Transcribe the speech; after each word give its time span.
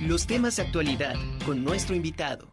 Los 0.00 0.26
temas 0.26 0.56
de 0.56 0.62
actualidad 0.62 1.14
con 1.44 1.62
nuestro 1.62 1.94
invitado. 1.94 2.50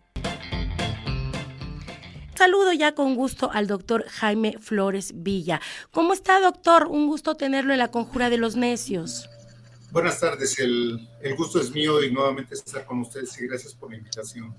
Saludo 2.35 2.73
ya 2.73 2.94
con 2.94 3.16
gusto 3.16 3.50
al 3.52 3.68
doctor 3.68 4.05
Jaime 4.10 4.58
Flores 4.60 5.13
Villa. 5.16 5.62
¿Cómo 5.91 6.12
está, 6.12 6.41
doctor? 6.41 6.88
Un 6.88 7.07
gusto 7.07 7.36
tenerlo 7.36 7.71
en 7.71 7.79
la 7.79 7.89
Conjura 7.89 8.29
de 8.29 8.38
los 8.38 8.57
Necios. 8.57 9.29
Buenas 9.91 10.20
tardes, 10.20 10.60
el, 10.60 11.07
el 11.21 11.36
gusto 11.38 11.62
es 11.62 11.71
mío 11.71 12.04
y 12.04 12.12
nuevamente 12.12 12.54
estar 12.54 12.86
con 12.86 13.00
ustedes 13.00 13.39
y 13.41 13.48
gracias 13.48 13.73
por 13.73 13.91
la 13.91 13.98
invitación. 13.98 14.54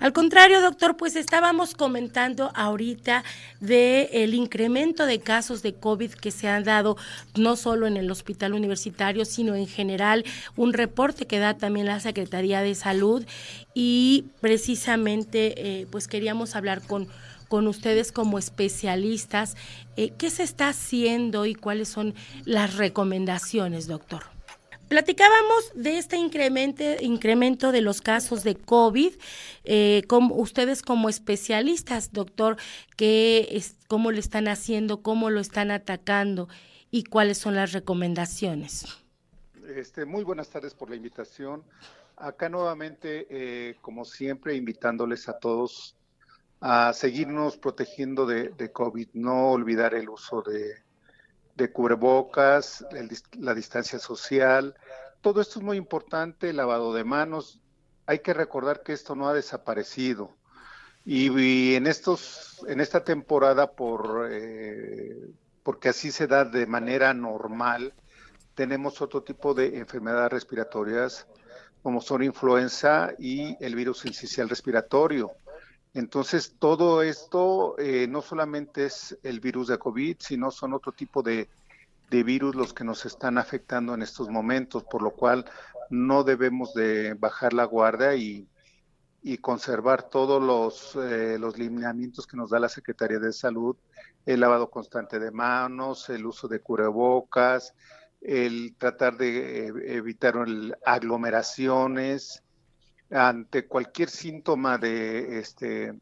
Al 0.00 0.14
contrario, 0.14 0.62
doctor, 0.62 0.96
pues 0.96 1.14
estábamos 1.14 1.74
comentando 1.74 2.50
ahorita 2.54 3.22
de 3.60 4.08
el 4.12 4.32
incremento 4.32 5.04
de 5.04 5.20
casos 5.20 5.62
de 5.62 5.74
COVID 5.74 6.12
que 6.12 6.30
se 6.30 6.48
han 6.48 6.64
dado 6.64 6.96
no 7.36 7.54
solo 7.54 7.86
en 7.86 7.98
el 7.98 8.10
hospital 8.10 8.54
universitario, 8.54 9.26
sino 9.26 9.54
en 9.54 9.66
general, 9.66 10.24
un 10.56 10.72
reporte 10.72 11.26
que 11.26 11.38
da 11.38 11.58
también 11.58 11.84
la 11.84 12.00
Secretaría 12.00 12.62
de 12.62 12.74
Salud 12.74 13.26
y 13.74 14.24
precisamente 14.40 15.80
eh, 15.82 15.86
pues 15.90 16.08
queríamos 16.08 16.56
hablar 16.56 16.80
con 16.80 17.08
con 17.48 17.66
ustedes 17.66 18.12
como 18.12 18.38
especialistas, 18.38 19.56
eh, 19.96 20.12
¿qué 20.16 20.30
se 20.30 20.44
está 20.44 20.68
haciendo 20.68 21.46
y 21.46 21.56
cuáles 21.56 21.88
son 21.88 22.14
las 22.44 22.76
recomendaciones, 22.76 23.88
doctor? 23.88 24.29
Platicábamos 24.90 25.70
de 25.76 25.98
este 25.98 26.16
incremento, 26.16 27.70
de 27.70 27.80
los 27.80 28.00
casos 28.00 28.42
de 28.42 28.56
COVID, 28.56 29.12
eh, 29.62 30.02
como 30.08 30.34
ustedes 30.34 30.82
como 30.82 31.08
especialistas, 31.08 32.12
doctor, 32.12 32.56
¿qué 32.96 33.46
es, 33.52 33.76
¿cómo 33.86 34.10
lo 34.10 34.18
están 34.18 34.48
haciendo, 34.48 35.00
cómo 35.00 35.30
lo 35.30 35.38
están 35.38 35.70
atacando 35.70 36.48
y 36.90 37.04
cuáles 37.04 37.38
son 37.38 37.54
las 37.54 37.70
recomendaciones? 37.70 38.84
Este, 39.76 40.04
muy 40.04 40.24
buenas 40.24 40.48
tardes 40.48 40.74
por 40.74 40.90
la 40.90 40.96
invitación. 40.96 41.62
Acá 42.16 42.48
nuevamente, 42.48 43.28
eh, 43.30 43.76
como 43.82 44.04
siempre, 44.04 44.56
invitándoles 44.56 45.28
a 45.28 45.38
todos 45.38 45.94
a 46.60 46.92
seguirnos 46.94 47.58
protegiendo 47.58 48.26
de, 48.26 48.48
de 48.48 48.72
COVID, 48.72 49.10
no 49.12 49.52
olvidar 49.52 49.94
el 49.94 50.08
uso 50.08 50.42
de, 50.42 50.82
de 51.60 51.72
cubrebocas, 51.72 52.84
la 53.38 53.54
distancia 53.54 53.98
social, 53.98 54.74
todo 55.20 55.40
esto 55.40 55.58
es 55.58 55.64
muy 55.64 55.76
importante, 55.76 56.50
el 56.50 56.56
lavado 56.56 56.94
de 56.94 57.04
manos. 57.04 57.60
Hay 58.06 58.20
que 58.20 58.32
recordar 58.32 58.82
que 58.82 58.92
esto 58.92 59.14
no 59.14 59.28
ha 59.28 59.34
desaparecido. 59.34 60.34
Y, 61.04 61.74
en 61.74 61.86
estos, 61.86 62.64
en 62.66 62.80
esta 62.80 63.04
temporada, 63.04 63.72
por 63.72 64.28
eh, 64.30 65.30
porque 65.62 65.90
así 65.90 66.10
se 66.10 66.26
da 66.26 66.44
de 66.44 66.66
manera 66.66 67.12
normal, 67.14 67.92
tenemos 68.54 69.00
otro 69.02 69.22
tipo 69.22 69.54
de 69.54 69.78
enfermedades 69.78 70.32
respiratorias, 70.32 71.26
como 71.82 72.00
son 72.00 72.22
influenza 72.22 73.12
y 73.18 73.56
el 73.64 73.74
virus 73.74 74.04
incisional 74.04 74.48
respiratorio. 74.50 75.32
Entonces, 75.92 76.54
todo 76.58 77.02
esto 77.02 77.76
eh, 77.78 78.06
no 78.08 78.22
solamente 78.22 78.86
es 78.86 79.18
el 79.24 79.40
virus 79.40 79.68
de 79.68 79.78
COVID, 79.78 80.16
sino 80.20 80.50
son 80.50 80.72
otro 80.72 80.92
tipo 80.92 81.22
de, 81.22 81.48
virus 82.10 82.56
los 82.56 82.74
que 82.74 82.84
nos 82.84 83.06
están 83.06 83.38
afectando 83.38 83.94
en 83.94 84.02
estos 84.02 84.28
momentos, 84.28 84.82
por 84.84 85.02
lo 85.02 85.12
cual 85.12 85.44
no 85.90 86.24
debemos 86.24 86.74
de 86.74 87.14
bajar 87.14 87.52
la 87.52 87.64
guardia 87.64 88.14
y, 88.14 88.46
conservar 89.40 90.08
todos 90.08 90.42
los, 90.42 90.96
eh, 90.96 91.38
los 91.38 91.58
lineamientos 91.58 92.26
que 92.26 92.36
nos 92.36 92.50
da 92.50 92.58
la 92.58 92.68
Secretaría 92.68 93.18
de 93.18 93.32
Salud, 93.32 93.76
el 94.24 94.40
lavado 94.40 94.70
constante 94.70 95.18
de 95.18 95.30
manos, 95.30 96.08
el 96.08 96.24
uso 96.24 96.48
de 96.48 96.60
cubrebocas, 96.60 97.74
el 98.20 98.74
tratar 98.76 99.16
de 99.16 99.68
eh, 99.68 99.72
evitar 99.96 100.34
aglomeraciones, 100.84 102.42
ante 103.10 103.66
cualquier 103.66 104.08
síntoma 104.08 104.78
de 104.78 105.38
este 105.38 105.94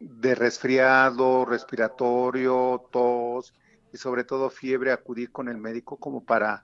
de 0.00 0.34
resfriado, 0.36 1.44
respiratorio, 1.44 2.88
tos 2.92 3.52
y 3.92 3.96
sobre 3.96 4.22
todo 4.22 4.48
fiebre, 4.48 4.92
acudir 4.92 5.32
con 5.32 5.48
el 5.48 5.58
médico 5.58 5.96
como 5.96 6.24
para, 6.24 6.62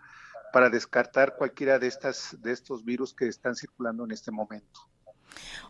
para 0.53 0.71
descartar 0.71 1.37
cualquiera 1.37 1.79
de 1.79 1.89
estas 1.89 2.37
de 2.41 2.53
estos 2.53 2.85
virus 2.85 3.13
que 3.13 3.27
están 3.27 3.57
circulando 3.57 4.05
en 4.05 4.13
este 4.13 4.31
momento. 4.31 4.81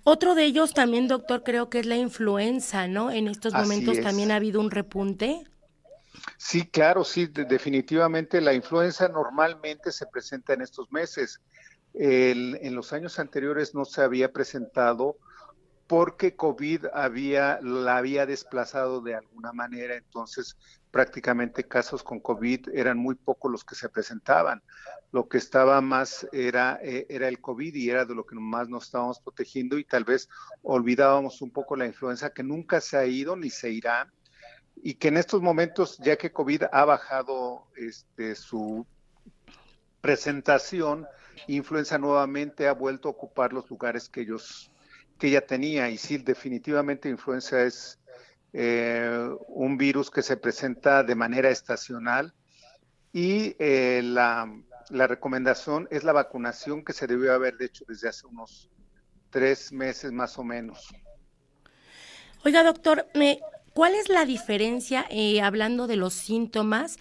Otro 0.02 0.34
de 0.34 0.44
ellos 0.44 0.74
también, 0.74 1.08
doctor, 1.08 1.42
creo 1.42 1.70
que 1.70 1.78
es 1.78 1.86
la 1.86 1.96
influenza, 1.96 2.86
¿no? 2.86 3.10
En 3.10 3.28
estos 3.28 3.54
momentos 3.54 3.98
también 4.00 4.30
ha 4.30 4.36
habido 4.36 4.60
un 4.60 4.70
repunte. 4.70 5.44
Sí, 6.36 6.66
claro, 6.66 7.04
sí, 7.04 7.26
definitivamente 7.26 8.40
la 8.40 8.52
influenza 8.52 9.08
normalmente 9.08 9.90
se 9.90 10.06
presenta 10.06 10.52
en 10.52 10.60
estos 10.62 10.92
meses 10.92 11.40
en 11.94 12.74
los 12.74 12.92
años 12.92 13.18
anteriores 13.18 13.74
no 13.74 13.84
se 13.84 14.02
había 14.02 14.32
presentado 14.32 15.16
porque 15.86 16.34
COVID 16.34 16.86
había, 16.94 17.58
la 17.62 17.98
había 17.98 18.26
desplazado 18.26 19.00
de 19.00 19.14
alguna 19.14 19.52
manera, 19.52 19.94
entonces 19.94 20.56
prácticamente 20.90 21.64
casos 21.64 22.02
con 22.02 22.20
COVID 22.20 22.70
eran 22.72 22.98
muy 22.98 23.16
pocos 23.16 23.50
los 23.50 23.64
que 23.64 23.74
se 23.74 23.88
presentaban. 23.88 24.62
Lo 25.12 25.28
que 25.28 25.38
estaba 25.38 25.80
más 25.80 26.26
era, 26.32 26.78
eh, 26.82 27.06
era 27.08 27.28
el 27.28 27.40
COVID 27.40 27.74
y 27.74 27.90
era 27.90 28.04
de 28.04 28.14
lo 28.14 28.24
que 28.24 28.36
más 28.36 28.68
nos 28.68 28.84
estábamos 28.84 29.20
protegiendo 29.20 29.78
y 29.78 29.84
tal 29.84 30.04
vez 30.04 30.28
olvidábamos 30.62 31.42
un 31.42 31.50
poco 31.50 31.76
la 31.76 31.86
influenza 31.86 32.32
que 32.32 32.42
nunca 32.42 32.80
se 32.80 32.96
ha 32.96 33.04
ido 33.04 33.36
ni 33.36 33.50
se 33.50 33.70
irá 33.70 34.10
y 34.76 34.94
que 34.94 35.08
en 35.08 35.16
estos 35.16 35.42
momentos, 35.42 35.98
ya 35.98 36.16
que 36.16 36.32
COVID 36.32 36.64
ha 36.72 36.84
bajado 36.84 37.66
este, 37.76 38.34
su 38.34 38.86
presentación, 40.00 41.06
influenza 41.46 41.98
nuevamente 41.98 42.68
ha 42.68 42.72
vuelto 42.72 43.08
a 43.08 43.12
ocupar 43.12 43.52
los 43.52 43.68
lugares 43.70 44.08
que 44.08 44.22
ellos 44.22 44.70
que 45.18 45.30
ya 45.30 45.40
tenía 45.40 45.88
y 45.90 45.96
sí 45.96 46.18
definitivamente 46.18 47.08
influenza 47.08 47.62
es 47.62 47.98
eh, 48.52 49.28
un 49.48 49.76
virus 49.76 50.10
que 50.10 50.22
se 50.22 50.36
presenta 50.36 51.02
de 51.02 51.14
manera 51.14 51.50
estacional 51.50 52.34
y 53.12 53.54
eh, 53.58 54.00
la, 54.04 54.52
la, 54.90 55.06
recomendación 55.06 55.86
es 55.90 56.04
la 56.04 56.12
vacunación 56.12 56.84
que 56.84 56.92
se 56.92 57.06
debió 57.06 57.32
haber 57.32 57.54
hecho 57.60 57.84
desde 57.86 58.08
hace 58.08 58.26
unos 58.26 58.70
tres 59.30 59.72
meses 59.72 60.12
más 60.12 60.38
o 60.38 60.44
menos. 60.44 60.88
Oiga, 62.44 62.62
doctor, 62.62 63.06
¿cuál 63.72 63.94
es 63.94 64.08
la 64.08 64.24
diferencia, 64.24 65.06
eh, 65.10 65.40
hablando 65.40 65.86
de 65.86 65.96
los 65.96 66.12
síntomas, 66.14 66.98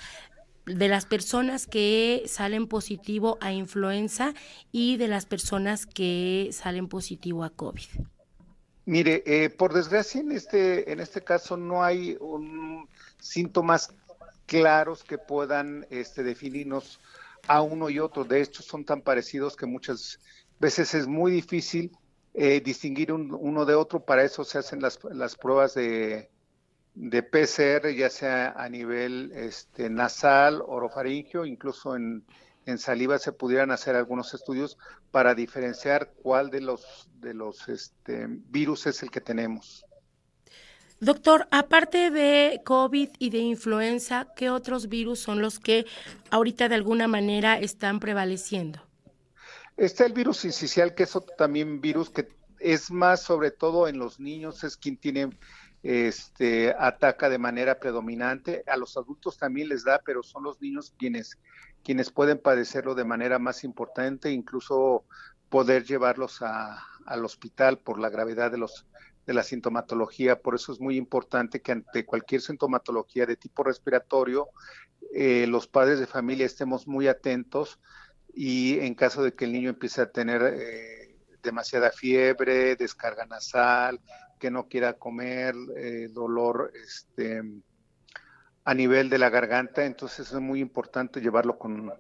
de 0.66 0.88
las 0.88 1.06
personas 1.06 1.68
que 1.68 2.24
salen 2.28 2.68
positivo 2.68 3.38
a 3.41 3.51
influenza 3.51 4.34
y 4.72 4.97
de 4.97 5.07
las 5.07 5.25
personas 5.25 5.85
que 5.85 6.50
salen 6.51 6.88
positivo 6.88 7.44
a 7.44 7.50
COVID? 7.50 7.84
Mire, 8.85 9.23
eh, 9.25 9.50
por 9.50 9.73
desgracia 9.73 10.19
en 10.22 10.31
este, 10.31 10.91
en 10.91 11.00
este 11.00 11.22
caso 11.22 11.56
no 11.56 11.84
hay 11.84 12.18
un, 12.19 12.88
síntomas 13.18 13.94
claros 14.46 15.03
que 15.03 15.18
puedan 15.18 15.85
este, 15.90 16.23
definirnos 16.23 17.00
a 17.47 17.62
uno 17.62 17.90
y 17.90 18.00
otro. 18.00 18.23
De 18.25 18.41
hecho, 18.41 18.62
son 18.62 18.84
tan 18.84 19.02
parecidos 19.02 19.56
que 19.56 19.66
muchas 19.66 20.19
veces 20.59 20.94
es 20.94 21.07
muy 21.07 21.31
difícil 21.31 21.91
eh, 22.34 22.62
distinguir 22.62 23.12
uno 23.13 23.66
de 23.66 23.75
otro. 23.75 24.02
Para 24.02 24.23
eso 24.23 24.44
se 24.44 24.57
hacen 24.57 24.81
las, 24.81 25.00
las 25.12 25.35
pruebas 25.35 25.73
de, 25.75 26.29
de 26.95 27.23
PCR, 27.23 27.89
ya 27.95 28.09
sea 28.09 28.53
a 28.55 28.69
nivel 28.69 29.31
este, 29.33 29.89
nasal, 29.89 30.61
orofaringio, 30.65 31.45
incluso 31.45 31.95
en, 31.95 32.23
saliva 32.77 33.19
se 33.19 33.33
pudieran 33.33 33.71
hacer 33.71 33.95
algunos 33.95 34.33
estudios 34.33 34.77
para 35.11 35.35
diferenciar 35.35 36.13
cuál 36.21 36.49
de 36.49 36.61
los, 36.61 37.09
de 37.19 37.33
los 37.33 37.67
este, 37.67 38.25
virus 38.27 38.87
es 38.87 39.03
el 39.03 39.11
que 39.11 39.19
tenemos. 39.19 39.85
Doctor, 41.01 41.47
aparte 41.51 42.09
de 42.09 42.61
COVID 42.63 43.09
y 43.19 43.29
de 43.29 43.39
influenza, 43.39 44.27
¿qué 44.37 44.49
otros 44.49 44.87
virus 44.87 45.19
son 45.19 45.41
los 45.41 45.59
que 45.59 45.85
ahorita 46.29 46.69
de 46.69 46.75
alguna 46.75 47.09
manera 47.09 47.59
están 47.59 47.99
prevaleciendo? 47.99 48.81
Está 49.75 50.05
el 50.05 50.13
virus 50.13 50.45
incisional, 50.45 50.96
que 50.96 51.03
es 51.03 51.17
también 51.37 51.81
virus 51.81 52.09
que 52.09 52.29
es 52.59 52.89
más 52.89 53.22
sobre 53.22 53.51
todo 53.51 53.89
en 53.89 53.97
los 53.97 54.19
niños, 54.19 54.63
es 54.63 54.78
quien 54.78 54.96
tiene 54.96 55.29
este, 55.84 56.74
ataca 56.80 57.30
de 57.30 57.38
manera 57.38 57.80
predominante. 57.80 58.64
A 58.68 58.78
los 58.78 58.97
adultos 58.97 59.38
también 59.38 59.70
les 59.70 59.84
da, 59.84 60.02
pero 60.03 60.24
son 60.24 60.44
los 60.44 60.62
niños 60.62 60.94
quienes, 60.97 61.38
quienes 61.84 62.09
pueden 62.09 62.40
padecerlo 62.40 62.96
de 62.96 63.03
manera 63.03 63.38
más 63.38 63.64
importante, 63.64 64.32
incluso 64.32 65.06
poder 65.50 65.84
llevarlos 65.84 66.41
a, 66.41 66.84
al 67.06 67.26
hospital 67.26 67.78
por 67.78 68.00
la 68.00 68.09
gravedad 68.09 68.50
de 68.50 68.58
los 68.58 68.88
de 69.26 69.34
la 69.34 69.44
sintomatología. 69.44 70.40
Por 70.40 70.56
eso 70.56 70.72
es 70.74 70.80
muy 70.80 70.97
importante 70.97 71.62
que 71.62 71.72
ante 71.72 72.06
cualquier 72.06 72.41
sintomatología 72.41 73.26
de 73.26 73.38
tipo 73.38 73.64
respiratorio, 73.64 74.50
eh, 75.14 75.47
los 75.47 75.68
padres 75.68 76.00
de 76.00 76.08
familia 76.08 76.46
estemos 76.46 76.88
muy 76.88 77.08
atentos 77.08 77.80
y 78.34 78.80
en 78.80 78.96
caso 78.96 79.24
de 79.24 79.34
que 79.34 79.46
el 79.46 79.53
niño 79.53 79.70
empiece 79.70 80.02
a 80.02 80.12
tener 80.12 80.41
eh, 80.44 81.16
demasiada 81.41 81.91
fiebre, 81.91 82.76
descarga 82.76 83.26
nasal, 83.26 84.00
que 84.43 84.51
no 84.51 84.67
quiera 84.67 84.91
comer, 84.91 85.55
eh, 85.78 86.09
dolor 86.11 86.73
este, 86.85 87.41
a 88.66 88.73
nivel 88.73 89.09
de 89.09 89.17
la 89.17 89.29
garganta, 89.29 89.85
entonces 89.85 90.34
es 90.34 90.40
muy 90.41 90.59
importante 90.59 91.22
llevarlo 91.22 91.57
con, 91.57 91.93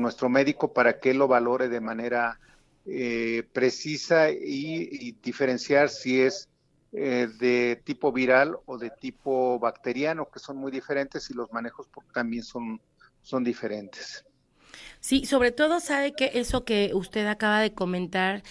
nuestro 0.00 0.28
médico 0.28 0.72
para 0.74 0.98
que 0.98 1.14
lo 1.14 1.28
valore 1.28 1.68
de 1.68 1.80
manera 1.80 2.40
eh, 2.86 3.48
precisa 3.52 4.30
y, 4.30 5.12
diferenciar 5.22 5.88
si 5.88 6.20
es 6.20 6.48
eh, 6.92 7.28
de 7.38 7.80
tipo 7.84 8.10
viral 8.10 8.58
o 8.66 8.78
de 8.78 8.90
tipo 8.90 9.60
bacteriano, 9.60 10.28
que 10.28 10.40
son 10.40 10.56
muy 10.56 10.72
diferentes 10.72 11.30
y 11.30 11.34
los 11.34 11.52
manejos 11.52 11.88
también 12.12 12.42
son, 12.42 12.80
son 13.22 13.44
diferentes. 13.44 14.26
Sí, 15.00 15.24
sobre 15.24 15.52
todo 15.52 15.78
sabe 15.80 16.14
que 16.14 16.32
eso 16.34 16.64
que 16.64 16.90
usted 16.92 17.26
acaba 17.26 17.60
de 17.60 17.72
comentar, 17.72 18.42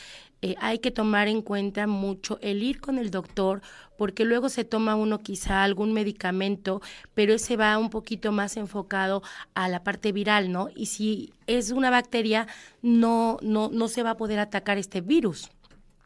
eh, 0.46 0.56
hay 0.60 0.78
que 0.78 0.92
tomar 0.92 1.28
en 1.28 1.42
cuenta 1.42 1.88
mucho 1.88 2.38
el 2.42 2.62
ir 2.62 2.80
con 2.80 3.00
el 3.00 3.10
doctor, 3.10 3.62
porque 3.98 4.26
luego 4.26 4.50
se 4.50 4.64
toma 4.64 4.96
uno 4.96 5.18
quizá 5.18 5.64
algún 5.64 5.92
medicamento, 5.92 6.84
pero 7.16 7.34
ese 7.34 7.58
va 7.58 7.80
un 7.80 7.90
poquito 7.90 8.32
más 8.32 8.56
enfocado 8.56 9.24
a 9.56 9.68
la 9.70 9.84
parte 9.84 10.12
viral, 10.12 10.52
¿no? 10.52 10.70
Y 10.76 10.86
si 10.86 11.34
es 11.48 11.72
una 11.72 11.90
bacteria, 11.90 12.46
no, 12.84 13.40
no, 13.42 13.70
no 13.72 13.88
se 13.88 14.04
va 14.04 14.12
a 14.12 14.18
poder 14.18 14.38
atacar 14.38 14.78
este 14.78 15.02
virus. 15.02 15.50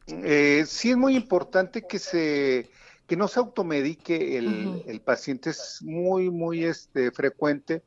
Eh, 0.08 0.64
sí 0.66 0.92
es 0.92 0.98
muy 0.98 1.18
importante 1.18 1.86
que 1.86 2.00
se 2.00 2.70
que 3.08 3.18
no 3.18 3.28
se 3.28 3.40
automedique 3.40 4.38
el, 4.38 4.84
el 4.86 5.02
paciente. 5.02 5.50
Es 5.50 5.82
muy, 5.82 6.30
muy 6.30 6.64
este, 6.64 7.12
frecuente 7.12 7.82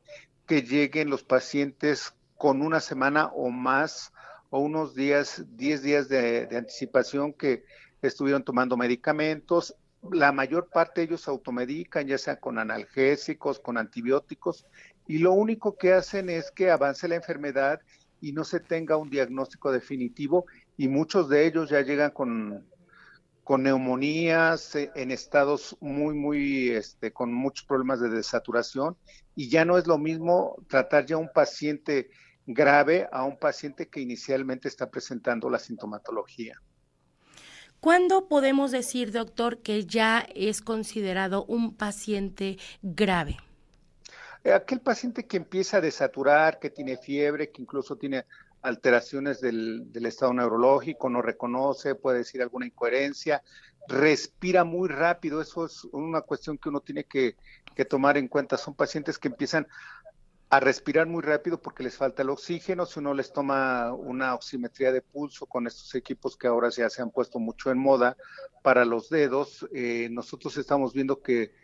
que 0.45 0.61
lleguen 0.61 1.09
los 1.09 1.23
pacientes 1.23 2.13
con 2.37 2.61
una 2.61 2.79
semana 2.79 3.27
o 3.27 3.49
más 3.49 4.12
o 4.53 4.59
unos 4.59 4.93
días, 4.93 5.43
10 5.57 5.81
días 5.81 6.09
de, 6.09 6.47
anticipación 6.55 7.33
que 7.33 7.65
estuvieron 8.03 8.43
tomando 8.43 8.77
medicamentos. 8.77 9.75
La 10.11 10.31
mayor 10.31 10.69
parte 10.69 11.01
de 11.01 11.05
ellos 11.05 11.27
automedican, 11.27 12.05
ya 12.05 12.19
sea 12.19 12.39
con 12.39 12.59
analgésicos, 12.59 13.59
con 13.59 13.79
antibióticos, 13.79 14.67
y 15.07 15.17
lo 15.17 15.33
único 15.33 15.75
que 15.75 15.93
hacen 15.93 16.29
es 16.29 16.51
que 16.51 16.69
avance 16.69 17.07
la 17.07 17.15
enfermedad 17.15 17.81
y 18.21 18.31
no 18.31 18.43
se 18.43 18.59
tenga 18.59 18.95
un 18.95 19.09
diagnóstico 19.09 19.71
definitivo, 19.71 20.45
y 20.77 20.87
muchos 20.87 21.29
de 21.29 21.47
ellos 21.47 21.71
ya 21.71 21.81
llegan 21.81 22.11
con, 22.11 22.63
con 23.43 23.63
neumonías, 23.63 24.75
en 24.75 25.09
estados 25.09 25.75
muy, 25.81 26.13
muy, 26.13 26.69
este, 26.69 27.11
con 27.11 27.33
muchos 27.33 27.65
problemas 27.65 28.01
de 28.01 28.09
desaturación, 28.09 28.97
y 29.35 29.49
ya 29.49 29.65
no 29.65 29.79
es 29.79 29.87
lo 29.87 29.97
mismo 29.97 30.57
tratar 30.67 31.07
ya 31.07 31.17
un 31.17 31.33
paciente 31.33 32.11
grave 32.45 33.07
a 33.11 33.23
un 33.23 33.37
paciente 33.37 33.87
que 33.87 34.01
inicialmente 34.01 34.67
está 34.67 34.89
presentando 34.89 35.49
la 35.49 35.59
sintomatología. 35.59 36.61
¿Cuándo 37.79 38.29
podemos 38.29 38.71
decir, 38.71 39.11
doctor, 39.11 39.57
que 39.57 39.85
ya 39.85 40.25
es 40.35 40.61
considerado 40.61 41.43
un 41.45 41.75
paciente 41.75 42.57
grave? 42.81 43.37
Eh, 44.43 44.53
aquel 44.53 44.79
paciente 44.79 45.25
que 45.25 45.37
empieza 45.37 45.77
a 45.77 45.81
desaturar, 45.81 46.59
que 46.59 46.69
tiene 46.69 46.97
fiebre, 46.97 47.51
que 47.51 47.61
incluso 47.61 47.97
tiene 47.97 48.25
alteraciones 48.61 49.41
del, 49.41 49.89
estado 50.05 50.33
neurológico, 50.33 51.09
no 51.09 51.21
reconoce, 51.21 51.95
puede 51.95 52.19
decir 52.19 52.41
alguna 52.41 52.65
incoherencia, 52.65 53.43
respira 53.89 54.63
muy 54.63 54.87
rápido, 54.87 55.41
eso 55.41 55.65
es 55.65 55.83
una 55.91 56.21
cuestión 56.21 56.57
que 56.57 56.69
uno 56.69 56.79
tiene 56.79 57.03
que, 57.03 57.35
que 57.75 57.83
tomar 57.83 58.17
en 58.17 58.29
cuenta. 58.29 58.57
Son 58.57 58.73
pacientes 58.73 59.19
que 59.19 59.27
empiezan 59.27 59.67
a 60.53 60.59
respirar 60.59 61.07
muy 61.07 61.23
rápido 61.23 61.59
porque 61.59 61.81
les 61.81 61.97
falta 61.97 62.21
el 62.21 62.29
oxígeno. 62.29 62.85
Si 62.85 62.99
uno 62.99 63.15
les 63.15 63.33
toma 63.33 63.91
una 63.91 64.35
oximetría 64.35 64.91
de 64.91 65.01
pulso 65.01 65.47
con 65.47 65.65
estos 65.65 65.95
equipos 65.95 66.37
que 66.37 66.45
ahora 66.45 66.69
ya 66.69 66.91
se 66.91 67.01
han 67.01 67.09
puesto 67.09 67.39
mucho 67.39 67.71
en 67.71 67.79
moda 67.79 68.15
para 68.61 68.85
los 68.85 69.09
dedos, 69.09 69.67
eh, 69.73 70.09
nosotros 70.11 70.55
estamos 70.57 70.93
viendo 70.93 71.23
que, 71.23 71.55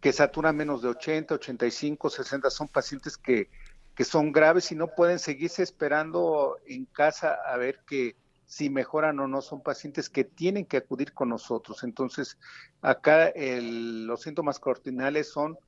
que 0.00 0.12
saturan 0.12 0.56
menos 0.56 0.80
de 0.80 0.90
80, 0.90 1.34
85, 1.34 2.08
60. 2.08 2.50
Son 2.50 2.68
pacientes 2.68 3.16
que, 3.16 3.50
que 3.96 4.04
son 4.04 4.30
graves 4.30 4.70
y 4.70 4.76
no 4.76 4.94
pueden 4.94 5.18
seguirse 5.18 5.64
esperando 5.64 6.56
en 6.68 6.84
casa 6.84 7.34
a 7.48 7.56
ver 7.56 7.80
que 7.84 8.14
si 8.44 8.70
mejoran 8.70 9.18
o 9.18 9.26
no, 9.26 9.42
son 9.42 9.60
pacientes 9.60 10.08
que 10.08 10.22
tienen 10.22 10.66
que 10.66 10.76
acudir 10.76 11.14
con 11.14 11.30
nosotros. 11.30 11.82
Entonces, 11.82 12.38
acá 12.80 13.32
los 13.34 14.22
síntomas 14.22 14.60
cardinales 14.60 15.32
son 15.32 15.58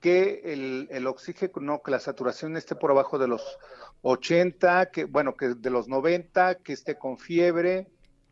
que 0.00 0.42
el, 0.44 0.88
el, 0.90 1.06
oxígeno, 1.06 1.82
que 1.82 1.90
la 1.90 2.00
saturación 2.00 2.56
esté 2.56 2.74
por 2.74 2.90
abajo 2.90 3.18
de 3.18 3.28
los 3.28 3.42
80, 4.02 4.90
que 4.90 5.04
bueno, 5.04 5.36
que 5.36 5.54
de 5.54 5.70
los 5.70 5.88
90, 5.88 6.56
que 6.56 6.72
esté 6.72 6.96
con 6.96 7.18
fiebre, 7.18 7.88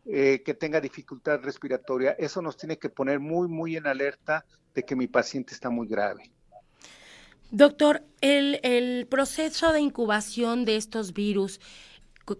eh, 0.06 0.42
que 0.44 0.54
tenga 0.54 0.80
dificultad 0.80 1.40
respiratoria. 1.40 2.12
Eso 2.12 2.40
nos 2.40 2.56
tiene 2.56 2.78
que 2.78 2.88
poner 2.88 3.18
muy, 3.18 3.48
muy 3.48 3.76
en 3.76 3.86
alerta 3.86 4.44
de 4.74 4.84
que 4.84 4.94
mi 4.94 5.08
paciente 5.08 5.52
está 5.52 5.68
muy 5.68 5.88
grave. 5.88 6.30
Doctor, 7.50 8.02
el, 8.20 8.60
el 8.62 9.06
proceso 9.06 9.72
de 9.72 9.80
incubación 9.80 10.64
de 10.64 10.76
estos 10.76 11.12
virus, 11.12 11.60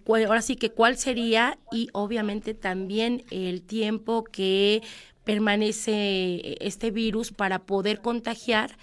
ahora 0.07 0.43
sí 0.43 0.57
que 0.57 0.71
cuál 0.71 0.97
sería 0.97 1.59
y 1.73 1.89
obviamente 1.93 2.55
también 2.55 3.25
el 3.31 3.63
tiempo 3.63 4.25
que 4.25 4.83
permanece 5.25 6.57
este 6.61 6.93
virus 6.93 7.33
para 7.33 7.61
poder 7.61 8.01
contagiar 8.01 8.77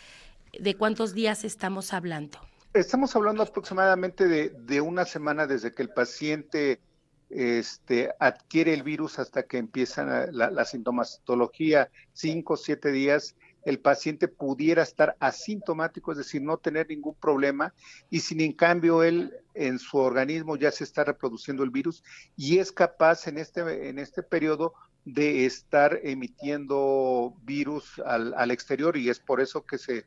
¿De 0.60 0.76
cuántos 0.76 1.14
días 1.14 1.44
estamos 1.44 1.94
hablando? 1.94 2.38
Estamos 2.74 3.16
hablando 3.16 3.42
aproximadamente 3.44 4.28
de, 4.28 4.82
una 4.82 5.06
semana 5.06 5.48
desde 5.48 5.74
que 5.74 5.82
el 5.82 5.90
paciente 5.90 6.80
este, 7.30 8.12
adquiere 8.20 8.74
el 8.74 8.84
virus 8.84 9.18
hasta 9.18 9.44
que 9.44 9.58
empieza 9.58 10.28
la, 10.32 10.66
sintomatología, 10.66 11.90
cinco 12.14 12.54
o 12.54 12.58
siete 12.58 12.92
días, 12.92 13.36
el 13.66 13.80
paciente 13.80 14.28
pudiera 14.28 14.84
estar 14.84 15.16
asintomático, 15.20 16.12
es 16.12 16.18
decir, 16.20 16.42
no 16.42 16.58
tener 16.58 16.88
ningún 16.90 17.16
problema, 17.16 17.74
y 18.10 18.20
sin 18.20 18.42
en 18.42 18.54
cambio 18.54 19.04
él 19.04 19.34
en 19.56 19.80
su 19.80 19.98
organismo 19.98 20.56
ya 20.56 20.72
se 20.72 20.84
está 20.84 21.04
reproduciendo 21.04 21.64
el 21.64 21.70
virus 21.70 22.04
y 22.36 22.60
es 22.60 22.72
capaz 22.72 23.28
en 23.28 23.38
este, 23.38 23.90
en 23.90 23.98
este 23.98 24.22
periodo 24.22 24.74
de 25.06 25.46
estar 25.46 26.00
emitiendo 26.04 27.36
virus 27.44 28.00
al, 28.06 28.34
al 28.36 28.52
exterior 28.52 28.98
y 28.98 29.10
es 29.10 29.20
por 29.20 29.42
eso 29.42 29.66
que 29.66 29.78
se 29.78 30.06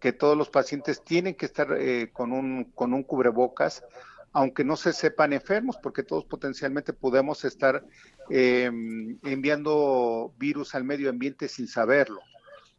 que 0.00 0.12
todos 0.12 0.36
los 0.36 0.48
pacientes 0.48 1.04
tienen 1.04 1.34
que 1.34 1.46
estar 1.46 1.76
eh, 1.78 2.10
con, 2.12 2.32
un, 2.32 2.64
con 2.74 2.94
un 2.94 3.02
cubrebocas, 3.02 3.84
aunque 4.32 4.64
no 4.64 4.76
se 4.76 4.92
sepan 4.92 5.32
enfermos, 5.32 5.76
porque 5.76 6.02
todos 6.02 6.24
potencialmente 6.24 6.92
podemos 6.92 7.44
estar 7.44 7.84
em, 8.30 9.18
enviando 9.24 10.32
virus 10.38 10.74
al 10.74 10.84
medio 10.84 11.10
ambiente 11.10 11.48
sin 11.48 11.68
saberlo. 11.68 12.20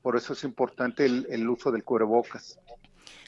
Por 0.01 0.17
eso 0.17 0.33
es 0.33 0.43
importante 0.43 1.05
el, 1.05 1.49
uso 1.49 1.71
del 1.71 1.83
cubrebocas. 1.83 2.59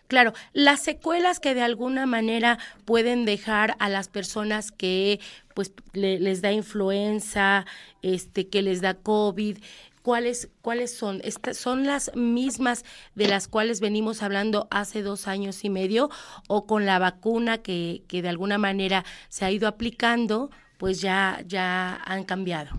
Claro, 0.07 0.33
las 0.53 0.81
secuelas 0.81 1.39
que 1.39 1.53
de 1.53 1.61
alguna 1.61 2.05
manera 2.05 2.57
pueden 2.85 3.25
dejar 3.25 3.75
a 3.79 3.89
las 3.89 4.07
personas 4.09 4.71
que 4.71 5.19
pues 5.53 5.71
les 5.93 6.41
da 6.41 6.51
influenza, 6.51 7.65
este 8.01 8.47
que 8.47 8.61
les 8.61 8.81
da 8.81 8.95
COVID, 8.95 9.57
¿Cuáles, 10.03 10.49
cuáles 10.61 10.93
son? 10.95 11.21
¿Son 11.53 11.85
las 11.85 12.13
mismas 12.13 12.83
de 13.15 13.27
las 13.29 13.47
cuales 13.47 13.79
venimos 13.79 14.21
hablando 14.21 14.67
hace 14.69 15.01
dos 15.01 15.29
años 15.29 15.63
y 15.63 15.69
medio 15.69 16.09
o 16.49 16.67
con 16.67 16.85
la 16.85 16.99
vacuna 16.99 17.63
que, 17.63 18.03
que 18.09 18.21
de 18.21 18.27
alguna 18.27 18.57
manera 18.57 19.05
se 19.29 19.45
ha 19.45 19.51
ido 19.51 19.65
aplicando, 19.65 20.51
pues 20.77 20.99
ya, 20.99 21.41
ya 21.47 21.95
han 22.03 22.25
cambiado? 22.25 22.77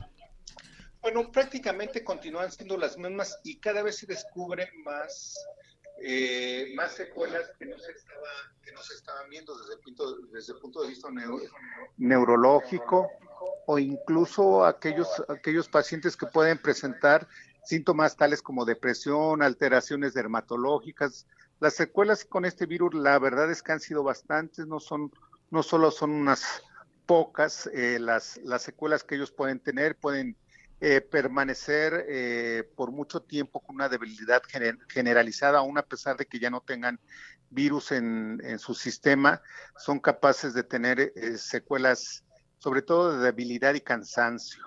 Bueno, 1.00 1.32
prácticamente 1.32 2.04
continúan 2.04 2.52
siendo 2.52 2.76
las 2.76 2.98
mismas 2.98 3.38
y 3.42 3.56
cada 3.56 3.82
vez 3.82 3.96
se 3.96 4.06
descubren 4.06 4.68
más, 4.84 5.34
eh, 6.06 6.72
más 6.76 6.92
secuelas 6.92 7.50
que 7.58 7.64
no, 7.64 7.78
se 7.78 7.92
estaba, 7.92 8.28
que 8.62 8.72
no 8.72 8.82
se 8.82 8.94
estaban 8.94 9.30
viendo 9.30 9.56
desde 9.56 9.74
el 9.74 9.80
punto, 9.80 10.16
desde 10.32 10.52
el 10.52 10.58
punto 10.58 10.82
de 10.82 10.88
vista 10.88 11.08
neurológico 11.96 13.10
o 13.66 13.78
incluso 13.78 14.66
aquellos, 14.66 15.08
aquellos 15.28 15.66
pacientes 15.68 16.14
que 16.14 16.26
pueden 16.26 16.58
presentar 16.58 17.26
síntomas 17.64 18.18
tales 18.18 18.42
como 18.42 18.66
depresión, 18.66 19.40
alteraciones 19.42 20.12
dermatológicas. 20.12 21.26
Las 21.58 21.72
secuelas 21.72 22.26
con 22.26 22.44
este 22.44 22.66
virus, 22.66 22.92
la 22.92 23.18
verdad 23.18 23.50
es 23.50 23.62
que 23.62 23.72
han 23.72 23.80
sido 23.80 24.02
bastantes, 24.02 24.66
no 24.66 24.80
son, 24.80 25.10
no 25.50 25.62
solo 25.62 25.90
son 25.90 26.10
unas 26.10 26.62
pocas 27.06 27.70
eh, 27.72 27.98
las, 27.98 28.36
las 28.44 28.60
secuelas 28.60 29.04
que 29.04 29.14
ellos 29.14 29.32
pueden 29.32 29.58
tener, 29.58 29.96
pueden 29.96 30.36
eh, 30.86 31.00
permanecer 31.00 32.04
eh, 32.08 32.68
por 32.76 32.92
mucho 32.92 33.22
tiempo 33.22 33.60
con 33.60 33.76
una 33.76 33.88
debilidad 33.88 34.42
generalizada, 34.88 35.58
aún 35.60 35.78
a 35.78 35.82
pesar 35.82 36.16
de 36.16 36.26
que 36.26 36.38
ya 36.38 36.50
no 36.50 36.60
tengan 36.60 37.00
virus 37.48 37.92
en, 37.92 38.40
en 38.44 38.58
su 38.58 38.74
sistema, 38.74 39.40
son 39.78 39.98
capaces 39.98 40.52
de 40.52 40.62
tener 40.62 41.12
secuelas 41.36 42.24
sobre 42.58 42.82
todo 42.82 43.16
de 43.16 43.24
debilidad 43.24 43.74
y 43.74 43.80
cansancio. 43.80 44.64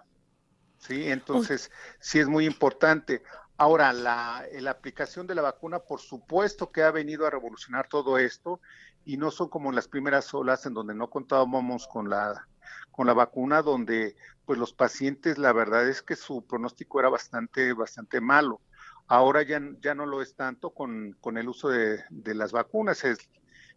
¿sí? 0.78 1.10
Entonces, 1.10 1.72
sí 2.00 2.20
es 2.20 2.28
muy 2.28 2.46
importante. 2.46 3.22
Ahora, 3.58 3.92
la, 3.92 4.46
la, 4.60 4.72
aplicación 4.72 5.26
de 5.26 5.34
la 5.34 5.42
vacuna, 5.42 5.80
por 5.80 6.00
supuesto 6.00 6.72
que 6.72 6.84
ha 6.84 6.92
venido 6.92 7.26
a 7.26 7.32
revolucionar 7.32 7.88
todo 7.88 8.20
esto 8.20 8.62
y 9.04 9.18
no 9.18 9.32
son 9.32 9.50
como 9.50 9.72
las 9.72 9.88
primeras 9.88 10.32
olas 10.34 10.66
en 10.68 10.76
donde 10.76 10.94
no 10.94 11.10
contábamos 11.10 11.88
con 11.88 12.08
la, 12.08 12.48
con 12.92 13.08
la 13.08 13.14
vacuna, 13.14 13.64
donde 13.64 14.16
pues 14.46 14.60
los 14.60 14.74
pacientes, 14.74 15.40
la 15.40 15.54
verdad 15.54 15.90
es 15.90 16.04
que 16.04 16.16
su 16.16 16.46
pronóstico 16.46 17.00
era 17.00 17.10
bastante, 17.10 17.74
bastante 17.74 18.22
malo. 18.22 18.62
Ahora 19.08 19.42
ya, 19.42 19.60
ya 19.82 19.96
no 19.96 20.06
lo 20.06 20.22
es 20.22 20.36
tanto 20.36 20.70
con, 20.70 21.18
con 21.20 21.38
el 21.38 21.50
uso 21.50 21.70
de, 21.70 22.04
de 22.10 22.36
las 22.36 22.52
vacunas. 22.52 23.04
Es, 23.06 23.18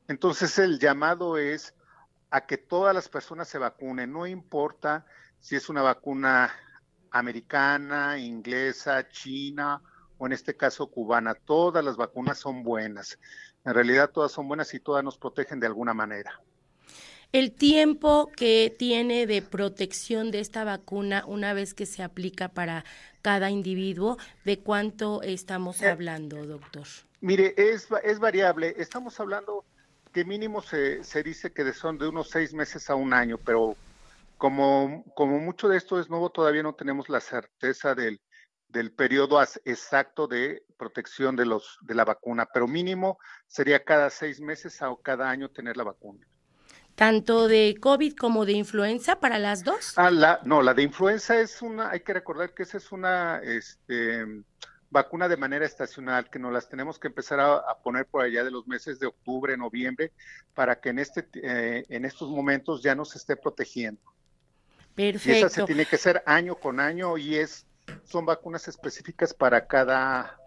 entonces, 0.08 0.58
el 0.58 0.78
llamado 0.78 1.38
es 1.38 1.74
a 2.30 2.46
que 2.46 2.58
todas 2.58 2.94
las 2.94 3.08
personas 3.08 3.48
se 3.48 3.58
vacunen, 3.58 4.12
no 4.12 4.26
importa 4.26 5.06
si 5.40 5.56
es 5.56 5.68
una 5.68 5.82
vacuna 5.82 6.52
americana, 7.10 8.18
inglesa, 8.18 9.08
china 9.08 9.80
o 10.18 10.26
en 10.26 10.32
este 10.32 10.54
caso 10.54 10.88
cubana, 10.88 11.34
todas 11.34 11.84
las 11.84 11.96
vacunas 11.96 12.38
son 12.38 12.62
buenas. 12.62 13.18
En 13.64 13.74
realidad 13.74 14.10
todas 14.10 14.32
son 14.32 14.48
buenas 14.48 14.72
y 14.74 14.80
todas 14.80 15.02
nos 15.02 15.16
protegen 15.16 15.60
de 15.60 15.66
alguna 15.66 15.94
manera. 15.94 16.40
El 17.32 17.52
tiempo 17.52 18.30
que 18.36 18.74
tiene 18.76 19.26
de 19.26 19.40
protección 19.40 20.30
de 20.30 20.40
esta 20.40 20.64
vacuna 20.64 21.24
una 21.26 21.54
vez 21.54 21.74
que 21.74 21.86
se 21.86 22.02
aplica 22.02 22.48
para 22.48 22.84
cada 23.22 23.50
individuo, 23.50 24.18
¿de 24.44 24.58
cuánto 24.58 25.22
estamos 25.22 25.80
eh, 25.80 25.88
hablando, 25.88 26.44
doctor? 26.44 26.86
Mire, 27.20 27.54
es, 27.56 27.88
es 28.02 28.18
variable. 28.18 28.74
Estamos 28.78 29.20
hablando 29.20 29.64
que 30.12 30.24
mínimo 30.24 30.60
se, 30.60 31.04
se 31.04 31.22
dice 31.22 31.52
que 31.52 31.72
son 31.72 31.98
de 31.98 32.08
unos 32.08 32.30
seis 32.30 32.52
meses 32.52 32.90
a 32.90 32.96
un 32.96 33.14
año, 33.14 33.38
pero 33.38 33.76
como, 34.40 35.04
como 35.14 35.38
mucho 35.38 35.68
de 35.68 35.76
esto 35.76 36.00
es 36.00 36.08
nuevo, 36.08 36.30
todavía 36.30 36.62
no 36.62 36.74
tenemos 36.74 37.10
la 37.10 37.20
certeza 37.20 37.94
del, 37.94 38.22
del 38.68 38.90
periodo 38.90 39.38
exacto 39.66 40.26
de 40.26 40.62
protección 40.78 41.36
de, 41.36 41.44
los, 41.44 41.76
de 41.82 41.94
la 41.94 42.06
vacuna, 42.06 42.48
pero 42.50 42.66
mínimo 42.66 43.18
sería 43.46 43.84
cada 43.84 44.08
seis 44.08 44.40
meses 44.40 44.80
o 44.80 44.96
cada 44.96 45.28
año 45.28 45.50
tener 45.50 45.76
la 45.76 45.84
vacuna. 45.84 46.26
¿Tanto 46.94 47.48
de 47.48 47.76
COVID 47.78 48.16
como 48.16 48.46
de 48.46 48.52
influenza 48.52 49.20
para 49.20 49.38
las 49.38 49.62
dos? 49.62 49.92
Ah, 49.96 50.10
la, 50.10 50.40
no, 50.44 50.62
la 50.62 50.72
de 50.72 50.84
influenza 50.84 51.38
es 51.38 51.60
una, 51.60 51.90
hay 51.90 52.00
que 52.00 52.14
recordar 52.14 52.54
que 52.54 52.62
esa 52.62 52.78
es 52.78 52.92
una 52.92 53.42
este, 53.44 54.24
vacuna 54.88 55.28
de 55.28 55.36
manera 55.36 55.66
estacional, 55.66 56.30
que 56.30 56.38
nos 56.38 56.50
las 56.50 56.66
tenemos 56.66 56.98
que 56.98 57.08
empezar 57.08 57.40
a, 57.40 57.78
poner 57.82 58.06
por 58.06 58.24
allá 58.24 58.42
de 58.42 58.50
los 58.50 58.66
meses 58.66 58.98
de 59.00 59.06
octubre, 59.06 59.54
noviembre, 59.58 60.12
para 60.54 60.80
que 60.80 60.88
en, 60.88 60.98
este, 60.98 61.28
eh, 61.42 61.84
en 61.90 62.06
estos 62.06 62.30
momentos 62.30 62.82
ya 62.82 62.94
nos 62.94 63.14
esté 63.14 63.36
protegiendo. 63.36 64.00
Perfecto. 65.00 65.30
Y 65.30 65.38
esa 65.38 65.48
se 65.48 65.62
tiene 65.64 65.86
que 65.86 65.96
hacer 65.96 66.22
año 66.26 66.56
con 66.56 66.78
año 66.78 67.16
y 67.16 67.36
es, 67.36 67.66
son 68.04 68.26
vacunas 68.26 68.68
específicas 68.68 69.32
para 69.32 69.66
cada, 69.66 70.38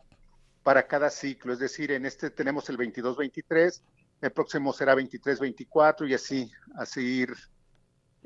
para 0.62 0.86
cada 0.86 1.10
ciclo. 1.10 1.54
Es 1.54 1.60
decir, 1.60 1.92
en 1.92 2.06
este 2.06 2.30
tenemos 2.30 2.70
el 2.70 2.78
22-23, 2.78 3.82
el 4.22 4.32
próximo 4.32 4.72
será 4.72 4.96
23-24 4.96 6.08
y 6.08 6.14
así, 6.14 6.52
así 6.76 7.02
ir 7.02 7.34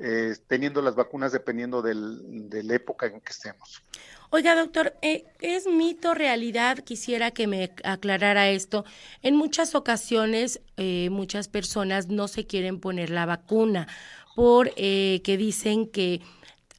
eh, 0.00 0.36
teniendo 0.46 0.82
las 0.82 0.94
vacunas 0.94 1.32
dependiendo 1.32 1.82
del, 1.82 2.48
de 2.48 2.62
la 2.62 2.74
época 2.74 3.06
en 3.06 3.20
que 3.20 3.32
estemos. 3.32 3.82
Oiga, 4.30 4.54
doctor, 4.54 4.94
eh, 5.00 5.24
¿es 5.40 5.66
mito 5.66 6.12
realidad? 6.12 6.78
Quisiera 6.80 7.30
que 7.30 7.46
me 7.46 7.72
aclarara 7.82 8.50
esto. 8.50 8.84
En 9.22 9.34
muchas 9.34 9.74
ocasiones, 9.74 10.60
eh, 10.76 11.08
muchas 11.10 11.48
personas 11.48 12.08
no 12.08 12.28
se 12.28 12.46
quieren 12.46 12.78
poner 12.78 13.08
la 13.08 13.24
vacuna 13.24 13.88
por 14.38 14.72
que 14.72 15.36
dicen 15.36 15.88
que 15.88 16.20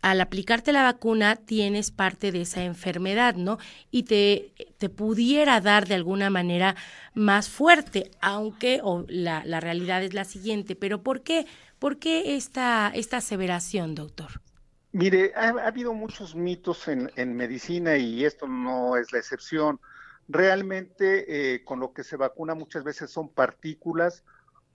al 0.01 0.21
aplicarte 0.21 0.71
la 0.71 0.83
vacuna 0.83 1.35
tienes 1.35 1.91
parte 1.91 2.31
de 2.31 2.43
esa 2.43 2.63
enfermedad, 2.63 3.35
¿no? 3.35 3.57
Y 3.91 4.03
te, 4.03 4.53
te 4.77 4.87
pudiera 4.87 5.59
dar 5.59 5.85
de 5.85 5.95
alguna 5.95 6.29
manera 6.29 6.77
más 7.13 7.49
fuerte, 7.49 8.11
aunque 8.21 8.81
la, 9.09 9.43
la 9.43 9.59
realidad 9.59 10.01
es 10.01 10.13
la 10.13 10.23
siguiente. 10.23 10.77
Pero 10.77 11.03
¿por 11.03 11.21
qué? 11.21 11.47
¿Por 11.79 11.97
qué 11.97 12.37
esta, 12.37 12.93
esta 12.95 13.17
aseveración, 13.17 13.93
doctor? 13.93 14.39
Mire, 14.93 15.33
ha, 15.35 15.49
habido 15.49 15.93
muchos 15.93 16.35
mitos 16.35 16.87
en, 16.87 17.11
en, 17.17 17.35
medicina 17.35 17.97
y 17.97 18.23
esto 18.23 18.47
no 18.47 18.95
es 18.95 19.11
la 19.11 19.19
excepción. 19.19 19.81
Realmente 20.29 21.55
eh, 21.55 21.65
con 21.65 21.81
lo 21.81 21.91
que 21.91 22.05
se 22.05 22.15
vacuna 22.15 22.55
muchas 22.55 22.85
veces 22.85 23.11
son 23.11 23.27
partículas 23.27 24.23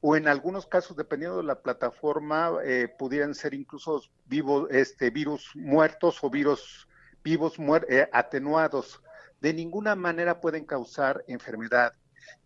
o 0.07 0.17
en 0.17 0.29
algunos 0.29 0.67
casos, 0.67 0.99
dependiendo 0.99 1.39
de 1.39 1.45
la 1.45 1.63
plataforma, 1.63 2.59
eh, 2.63 2.95
pudieran 2.99 3.35
ser 3.35 3.55
incluso 3.55 4.03
vivos, 4.27 4.69
este, 4.71 5.09
virus 5.09 5.53
muertos 5.55 6.23
o 6.23 6.29
virus 6.29 6.87
vivos 7.23 7.55
eh, 7.89 8.07
atenuados. 8.13 9.01
De 9.41 9.55
ninguna 9.55 9.95
manera 9.95 10.43
pueden 10.43 10.67
causar 10.67 11.25
enfermedad. 11.27 11.95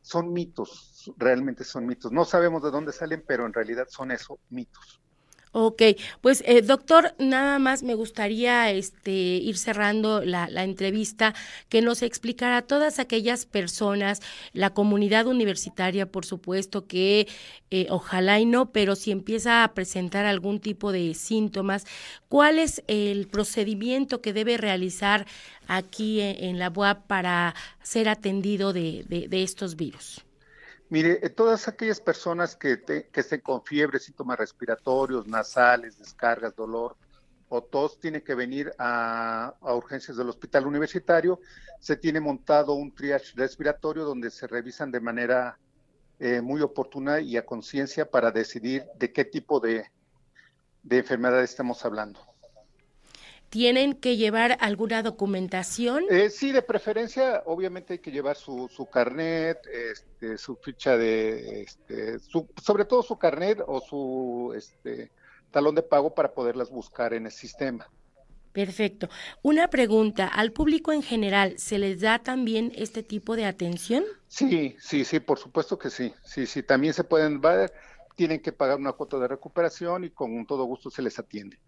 Son 0.03 0.33
mitos, 0.33 1.13
realmente 1.17 1.65
son 1.65 1.85
mitos. 1.85 2.13
No 2.13 2.25
sabemos 2.25 2.63
de 2.63 2.71
dónde 2.71 2.93
salen, 2.93 3.25
pero 3.27 3.45
en 3.45 3.53
realidad 3.53 3.89
son 3.91 4.13
eso, 4.13 4.39
mitos. 4.51 5.03
Ok, 5.53 5.83
pues 6.21 6.43
eh, 6.47 6.61
doctor, 6.61 7.15
nada 7.19 7.59
más 7.59 7.83
me 7.83 7.95
gustaría 7.95 8.71
este, 8.71 9.11
ir 9.11 9.57
cerrando 9.57 10.23
la, 10.23 10.47
entrevista, 10.63 11.35
que 11.71 11.81
nos 11.81 12.03
explicara 12.03 12.59
a 12.59 12.63
todas 12.63 12.99
aquellas 12.99 13.47
personas, 13.47 14.21
la 14.53 14.71
comunidad 14.71 15.27
universitaria, 15.27 16.07
por 16.07 16.27
supuesto, 16.27 16.87
que 16.87 17.29
eh, 17.71 17.87
ojalá 17.89 18.39
y 18.41 18.47
no, 18.47 18.73
pero 18.73 18.95
si 18.95 19.11
empieza 19.11 19.65
a 19.65 19.73
presentar 19.75 20.27
algún 20.27 20.61
tipo 20.61 20.93
de 20.93 21.15
síntomas, 21.15 21.87
¿cuál 22.29 22.59
es 22.59 22.83
el 22.87 23.27
procedimiento 23.27 24.21
que 24.21 24.35
debe 24.35 24.59
realizar 24.59 25.27
aquí 25.67 26.21
en, 26.21 26.59
la 26.59 26.71
UAP 26.71 27.07
para 27.07 27.55
ser 27.83 28.09
atendido 28.09 28.73
de, 28.73 29.05
de 29.09 29.43
estos 29.43 29.77
virus? 29.77 30.28
Mire, 30.91 31.19
eh, 31.23 31.29
todas 31.29 31.69
aquellas 31.69 32.01
personas 32.01 32.57
que, 32.57 32.83
que 32.83 33.21
estén 33.21 33.41
con 33.41 33.63
fiebre, 33.63 33.99
síntomas 33.99 34.39
respiratorios, 34.39 35.27
nasales, 35.27 35.99
descargas, 35.99 36.57
dolor 36.57 36.97
o 37.51 37.63
tos, 37.63 37.99
tienen 38.01 38.23
que 38.23 38.35
venir 38.35 38.73
a, 38.79 39.55
urgencias 39.63 40.17
del 40.17 40.29
hospital 40.29 40.67
universitario. 40.67 41.41
Se 41.81 41.97
tiene 41.97 42.21
montado 42.21 42.73
un 42.73 42.95
triage 42.95 43.35
respiratorio 43.37 44.05
donde 44.05 44.31
se 44.31 44.47
revisan 44.47 44.91
de 44.91 45.01
manera 45.01 45.59
eh, 46.21 46.41
muy 46.41 46.63
oportuna 46.63 47.21
y 47.21 47.37
a 47.37 47.45
conciencia 47.45 48.11
para 48.11 48.31
decidir 48.31 48.87
de 48.99 49.13
qué 49.13 49.25
tipo 49.25 49.61
de, 49.61 49.91
de 50.83 50.99
enfermedad 50.99 51.43
estamos 51.43 51.85
hablando. 51.85 52.28
¿Tienen 53.51 53.95
que 53.95 54.17
llevar 54.17 54.59
alguna 54.61 55.03
documentación? 55.03 56.05
Eh, 56.11 56.29
sí, 56.29 56.53
de 56.53 56.61
preferencia, 56.61 57.43
obviamente 57.47 57.95
hay 57.95 57.99
que 57.99 58.11
llevar 58.11 58.37
su, 58.37 58.69
su 58.69 58.87
carnet, 58.87 59.59
este, 59.67 60.37
su 60.37 60.57
ficha 60.57 60.99
de, 60.99 61.63
este, 61.63 62.19
sobre 62.19 62.85
todo 62.85 63.03
su 63.03 63.19
carnet 63.19 63.63
o 63.67 63.81
su 63.81 64.53
este, 64.55 65.11
talón 65.51 65.75
de 65.75 65.83
pago 65.83 66.15
para 66.15 66.33
poderlas 66.33 66.71
buscar 66.71 67.15
en 67.15 67.25
el 67.27 67.33
sistema. 67.33 67.89
Perfecto. 68.53 69.09
Una 69.43 69.69
pregunta, 69.69 70.27
¿al 70.27 70.53
público 70.53 70.93
en 70.93 71.03
general 71.03 71.59
se 71.59 71.79
les 71.79 72.01
da 72.01 72.19
también 72.19 72.73
este 72.75 73.03
tipo 73.03 73.37
de 73.37 73.45
atención? 73.47 74.05
Sí, 74.27 74.77
sí, 74.81 75.05
sí, 75.05 75.21
por 75.21 75.39
supuesto 75.39 75.79
que 75.79 75.91
sí. 75.91 76.13
Sí, 76.25 76.45
sí, 76.45 76.63
también 76.63 76.93
se 76.93 77.05
pueden 77.05 77.41
ver, 77.41 77.73
tienen 78.17 78.41
que 78.41 78.53
pagar 78.53 78.79
una 78.79 78.93
cuota 78.93 79.19
de 79.19 79.29
recuperación 79.29 80.05
y 80.05 80.11
con 80.11 80.45
todo 80.45 80.65
gusto 80.65 80.91
se 80.91 81.03
les 81.03 81.19
atiende. 81.19 81.59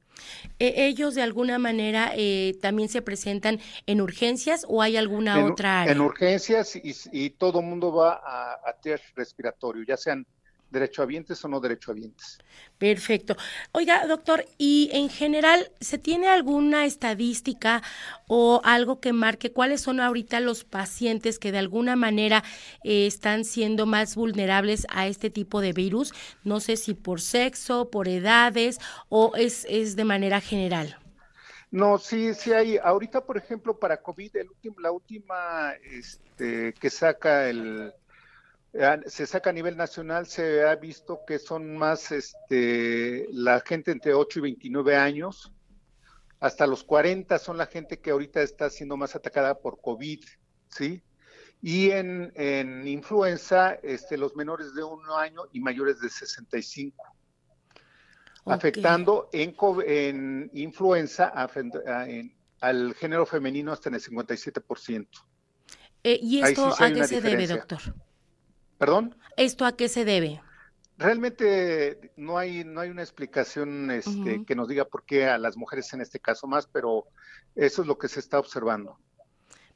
E, 0.59 0.87
¿Ellos 0.87 1.15
de 1.15 1.23
alguna 1.23 1.59
manera 1.59 2.13
eh, 2.15 2.57
también 2.61 2.89
se 2.89 3.03
presentan 3.03 3.61
en 3.87 4.01
urgencias 4.01 4.65
o 4.69 4.83
hay 4.83 4.97
alguna 4.97 5.45
otra 5.45 5.83
área? 5.83 5.93
En 5.93 6.01
urgencias 6.01 6.77
y, 6.77 6.95
y 7.13 7.31
todo 7.31 7.63
mundo 7.63 7.93
va 7.93 8.21
a, 8.25 8.61
a 8.65 8.73
test 8.81 9.05
respiratorio, 9.17 9.85
ya 9.85 9.97
sean 9.97 10.27
derechohabientes 10.71 11.45
o 11.45 11.49
no 11.49 11.61
derechohabientes. 11.61 12.39
Perfecto. 12.79 13.37
Oiga, 13.73 14.07
doctor, 14.07 14.47
¿y 14.57 14.91
en 14.93 15.11
general 15.11 15.71
se 15.81 15.99
tiene 15.99 16.29
alguna 16.29 16.87
estadística 16.87 17.83
o 18.27 18.61
algo 18.65 19.01
que 19.01 19.13
marque 19.13 19.53
cuáles 19.53 19.83
son 19.83 20.01
ahorita 20.01 20.41
los 20.41 20.65
pacientes 20.65 21.39
que 21.39 21.53
de 21.53 21.59
alguna 21.59 21.97
manera 21.97 22.43
eh, 22.85 23.07
están 23.07 23.45
siendo 23.45 23.87
más 23.87 24.17
vulnerables 24.17 24.87
a 24.91 25.07
este 25.07 25.31
tipo 25.31 25.61
de 25.61 25.73
virus? 25.73 26.15
No 26.45 26.61
sé 26.61 26.77
si 26.77 26.95
por 26.95 27.21
sexo, 27.21 27.91
por 27.91 28.09
edades 28.09 28.79
o 29.09 29.33
es, 29.37 29.67
es 29.69 29.97
de 29.97 30.05
manera 30.05 30.41
general. 30.41 30.97
No, 31.71 31.99
sí, 31.99 32.35
sí 32.35 32.53
hay. 32.53 32.79
Ahorita, 32.79 33.25
por 33.25 33.37
ejemplo, 33.37 33.79
para 33.79 34.03
COVID, 34.03 34.37
el 34.37 34.49
la 34.79 34.91
última 34.91 35.73
este, 35.85 36.73
que 36.75 36.91
saca 36.91 37.49
el, 37.49 37.93
se 39.07 39.27
saca 39.27 39.51
a 39.51 39.53
nivel 39.53 39.77
nacional, 39.77 40.27
se 40.27 40.65
ha 40.65 40.77
visto 40.77 41.21
que 41.27 41.39
son 41.39 41.77
más 41.77 42.13
este, 42.13 43.27
la 43.33 43.61
gente 43.61 43.91
entre 43.91 44.15
8 44.15 44.39
y 44.39 44.43
29 44.43 44.97
años, 44.97 45.53
hasta 46.39 46.67
los 46.67 46.85
40 46.85 47.39
son 47.39 47.59
la 47.59 47.67
gente 47.67 47.99
que 47.99 48.11
ahorita 48.11 48.41
está 48.43 48.71
siendo 48.71 48.97
más 48.97 49.15
atacada 49.17 49.59
por 49.59 49.81
COVID, 49.81 50.21
¿sí? 50.69 51.03
Y 51.61 51.91
en, 51.91 52.33
en 52.37 52.89
influenza, 52.89 53.75
este, 53.83 54.17
los 54.17 54.35
menores 54.37 54.75
de 54.75 54.83
un 54.83 55.03
año 55.15 55.43
y 55.53 55.61
mayores 55.61 56.01
de 56.01 56.09
65. 56.09 57.05
Afectando 58.47 59.29
en, 59.33 59.55
en 59.87 60.51
influenza 60.55 61.27
al 62.61 62.95
género 62.95 63.27
femenino 63.27 63.73
hasta 63.73 63.91
en 63.91 63.97
el 63.97 64.01
57%. 64.01 65.09
Eh, 66.03 66.19
¿Y 66.23 66.41
esto 66.41 66.75
a 66.79 66.91
qué 66.91 67.05
se 67.05 67.21
debe, 67.21 67.47
doctor? 67.47 67.81
¿Perdón? 68.81 69.15
¿Esto 69.37 69.67
a 69.67 69.77
qué 69.77 69.91
se 69.91 70.07
debe? 70.07 70.41
Realmente 70.97 72.13
no 72.17 72.39
hay, 72.39 72.65
no 72.65 72.81
hay 72.81 72.89
una 72.89 73.03
explicación 73.03 73.91
este, 73.91 74.43
que 74.47 74.55
nos 74.55 74.69
diga 74.69 74.87
por 74.87 75.05
qué 75.05 75.27
a 75.27 75.37
las 75.37 75.59
mujeres 75.59 75.93
en 75.93 76.01
este 76.01 76.19
caso 76.19 76.47
más, 76.47 76.67
pero 76.67 77.05
eso 77.57 77.83
es 77.83 77.89
lo 77.89 77.99
que 77.99 78.09
se 78.09 78.21
está 78.21 78.39
observando. 78.39 78.99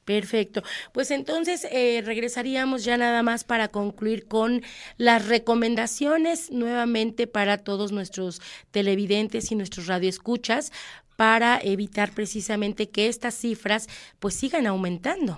Perfecto. 0.05 0.63
Pues 0.91 1.11
entonces 1.11 1.67
eh, 1.69 2.01
regresaríamos 2.03 2.83
ya 2.83 2.97
nada 2.97 3.21
más 3.21 3.43
para 3.43 3.67
concluir 3.67 4.27
con 4.27 4.63
las 4.97 5.27
recomendaciones 5.27 6.49
nuevamente 6.49 7.27
para 7.27 7.59
todos 7.59 7.91
nuestros 7.91 8.41
televidentes 8.71 9.51
y 9.51 9.55
nuestros 9.55 9.85
radioescuchas 9.85 10.71
para 11.15 11.59
evitar 11.61 12.11
precisamente 12.11 12.89
que 12.89 13.07
estas 13.07 13.35
cifras 13.35 13.87
pues 14.17 14.33
sigan 14.33 14.65
aumentando. 14.65 15.37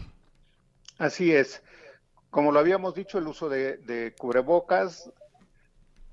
Así 0.98 1.34
es. 1.34 1.62
Como 2.30 2.52
lo 2.52 2.60
habíamos 2.60 2.94
dicho, 2.94 3.18
el 3.18 3.28
uso 3.28 3.50
de, 3.50 4.14
cubrebocas, 4.18 5.12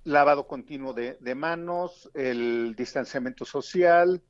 lavado 0.04 0.47
continuo 0.47 0.92
de, 0.92 1.35
manos, 1.35 2.11
el 2.14 2.75
distanciamiento 2.76 3.44
social, 3.44 4.23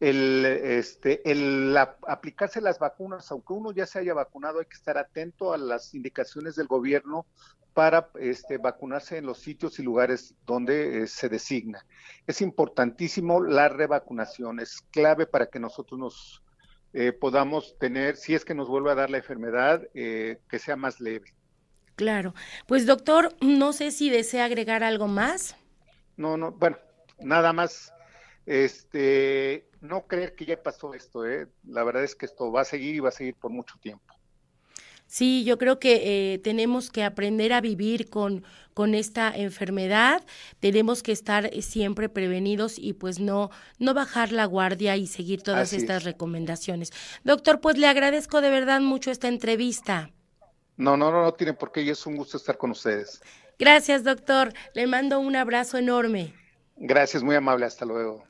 el, 0.00 0.44
este, 0.44 1.28
el 1.30 1.76
aplicarse 1.76 2.60
las 2.60 2.78
vacunas, 2.78 3.30
aunque 3.30 3.52
uno 3.52 3.72
ya 3.72 3.86
se 3.86 4.00
haya 4.00 4.12
vacunado, 4.12 4.58
hay 4.58 4.66
que 4.66 4.76
estar 4.76 4.98
atento 4.98 5.52
a 5.52 5.58
las 5.58 5.94
indicaciones 5.94 6.56
del 6.56 6.66
gobierno 6.66 7.26
para 7.74 8.10
este, 8.20 8.58
vacunarse 8.58 9.18
en 9.18 9.26
los 9.26 9.38
sitios 9.38 9.78
y 9.78 9.82
lugares 9.82 10.34
donde 10.46 11.02
eh, 11.02 11.06
se 11.08 11.28
designa. 11.28 11.84
Es 12.26 12.40
importantísimo 12.40 13.42
la 13.42 13.68
revacunación, 13.68 14.60
es 14.60 14.80
clave 14.92 15.26
para 15.26 15.46
que 15.46 15.58
nosotros 15.58 15.98
nos 15.98 16.43
eh, 16.94 17.12
podamos 17.12 17.76
tener, 17.78 18.16
si 18.16 18.34
es 18.34 18.44
que 18.44 18.54
nos 18.54 18.68
vuelve 18.68 18.92
a 18.92 18.94
dar 18.94 19.10
la 19.10 19.16
enfermedad, 19.18 19.82
eh, 19.94 20.38
que 20.48 20.60
sea 20.60 20.76
más 20.76 21.00
leve. 21.00 21.34
Claro. 21.96 22.34
Pues 22.66 22.86
doctor, 22.86 23.34
no 23.40 23.72
sé 23.72 23.90
si 23.90 24.10
desea 24.10 24.44
agregar 24.44 24.84
algo 24.84 25.08
más. 25.08 25.56
No, 26.16 26.36
no, 26.36 26.52
bueno, 26.52 26.78
nada 27.18 27.52
más. 27.52 27.92
Este, 28.46 29.68
no 29.80 30.06
creer 30.06 30.36
que 30.36 30.44
ya 30.44 30.62
pasó 30.62 30.94
esto, 30.94 31.26
¿eh? 31.26 31.48
La 31.66 31.82
verdad 31.82 32.04
es 32.04 32.14
que 32.14 32.26
esto 32.26 32.52
va 32.52 32.60
a 32.60 32.64
seguir 32.64 32.94
y 32.94 33.00
va 33.00 33.08
a 33.08 33.12
seguir 33.12 33.34
por 33.34 33.50
mucho 33.50 33.76
tiempo. 33.80 34.13
Sí, 35.06 35.44
yo 35.44 35.58
creo 35.58 35.78
que 35.78 36.34
eh, 36.34 36.38
tenemos 36.38 36.90
que 36.90 37.04
aprender 37.04 37.52
a 37.52 37.60
vivir 37.60 38.10
con, 38.10 38.44
con 38.74 38.94
esta 38.94 39.30
enfermedad, 39.34 40.24
tenemos 40.58 41.02
que 41.02 41.12
estar 41.12 41.46
eh, 41.46 41.62
siempre 41.62 42.08
prevenidos 42.08 42.78
y 42.78 42.94
pues 42.94 43.20
no, 43.20 43.50
no 43.78 43.94
bajar 43.94 44.32
la 44.32 44.44
guardia 44.46 44.96
y 44.96 45.06
seguir 45.06 45.42
todas 45.42 45.72
estas 45.72 46.04
recomendaciones. 46.04 46.92
Doctor, 47.22 47.60
pues 47.60 47.78
le 47.78 47.86
agradezco 47.86 48.40
de 48.40 48.50
verdad 48.50 48.80
mucho 48.80 49.10
esta 49.10 49.28
entrevista. 49.28 50.10
No, 50.76 50.96
no, 50.96 51.12
no, 51.12 51.22
no 51.22 51.32
tiene 51.34 51.54
por 51.54 51.70
qué 51.70 51.82
y 51.82 51.90
es 51.90 52.04
un 52.06 52.16
gusto 52.16 52.36
estar 52.36 52.58
con 52.58 52.72
ustedes. 52.72 53.20
Gracias, 53.58 54.02
doctor. 54.02 54.52
Le 54.74 54.86
mando 54.88 55.20
un 55.20 55.36
abrazo 55.36 55.78
enorme. 55.78 56.34
Gracias, 56.76 57.22
muy 57.22 57.36
amable. 57.36 57.66
Hasta 57.66 57.84
luego. 57.84 58.24